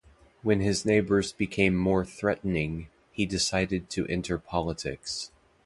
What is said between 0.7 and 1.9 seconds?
neighbors became